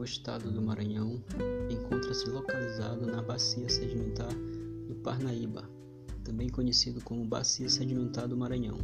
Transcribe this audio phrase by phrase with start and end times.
[0.00, 1.22] o estado do Maranhão,
[1.68, 4.32] encontra-se localizado na bacia sedimentar
[4.88, 5.68] do Parnaíba,
[6.24, 8.78] também conhecido como Bacia Sedimentar do Maranhão,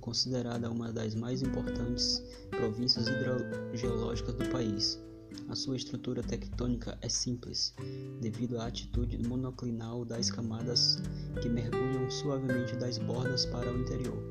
[0.00, 5.00] considerada uma das mais importantes províncias hidrogeológicas do país.
[5.48, 7.74] A sua estrutura tectônica é simples,
[8.20, 11.02] devido à atitude monoclinal das camadas
[11.42, 14.22] que mergulham suavemente das bordas para o interior.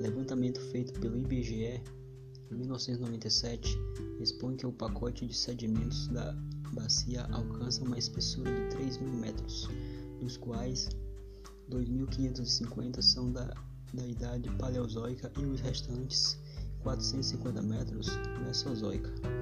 [0.00, 1.82] Levantamento feito pelo IBGE
[2.50, 3.78] em 1997
[4.20, 6.32] expõe que o pacote de sedimentos da
[6.72, 9.68] bacia alcança uma espessura de 3 mil metros,
[10.20, 10.88] dos quais
[11.70, 13.52] 2.550 são da,
[13.92, 16.38] da idade paleozoica e os restantes
[16.82, 18.08] 450 metros
[18.44, 19.35] mesozoica.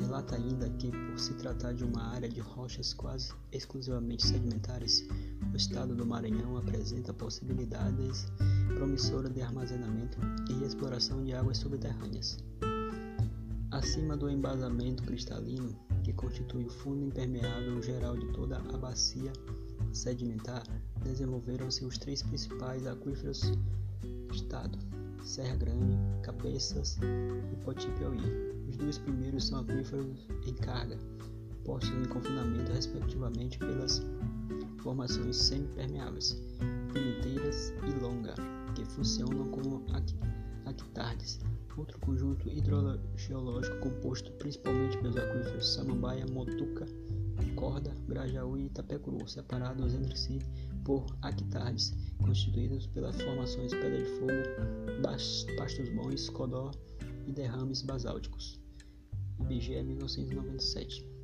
[0.00, 5.06] Relata ainda que, por se tratar de uma área de rochas quase exclusivamente sedimentares,
[5.52, 8.26] o estado do Maranhão apresenta possibilidades
[8.74, 10.18] promissoras de armazenamento
[10.48, 12.38] e exploração de águas subterrâneas.
[13.70, 19.32] Acima do embasamento cristalino, que constitui o fundo impermeável geral de toda a bacia
[19.92, 20.62] sedimentar,
[21.02, 23.40] desenvolveram-se os três principais aquíferos
[24.28, 24.78] do estado:
[25.22, 26.98] Serra Grande, Cabeças
[27.52, 28.50] e Potipiauí.
[28.68, 30.06] Os dois primeiros são aquíferos
[30.46, 30.96] em carga,
[31.64, 34.02] postos em confinamento respectivamente pelas
[34.82, 36.40] formações semipermeáveis,
[36.92, 38.34] Pimenteiras e Longa,
[38.74, 39.84] que funcionam como
[40.64, 41.40] aquitardes.
[41.76, 46.86] Outro conjunto hidrogeológico composto principalmente pelos aquíferos Samambaia, Motuca,
[47.54, 50.38] Corda, Grajaú e Itapecuru, separados entre si
[50.84, 55.02] por aquitardes, constituídos pelas formações Pedra de Fogo,
[55.56, 56.70] Pastos Bons, Codó
[57.26, 58.60] e derrames basálticos.
[59.40, 61.19] IBGE 1997